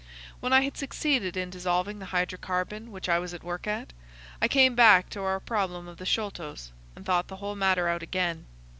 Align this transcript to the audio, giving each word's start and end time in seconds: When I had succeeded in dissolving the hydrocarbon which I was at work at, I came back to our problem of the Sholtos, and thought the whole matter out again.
When 0.39 0.51
I 0.51 0.61
had 0.61 0.77
succeeded 0.77 1.37
in 1.37 1.51
dissolving 1.51 1.99
the 1.99 2.07
hydrocarbon 2.07 2.89
which 2.89 3.07
I 3.07 3.19
was 3.19 3.35
at 3.35 3.43
work 3.43 3.67
at, 3.67 3.93
I 4.41 4.47
came 4.47 4.73
back 4.73 5.11
to 5.11 5.21
our 5.21 5.39
problem 5.39 5.87
of 5.87 5.97
the 5.97 6.07
Sholtos, 6.07 6.71
and 6.95 7.05
thought 7.05 7.27
the 7.27 7.35
whole 7.35 7.53
matter 7.55 7.87
out 7.87 8.01
again. 8.01 8.47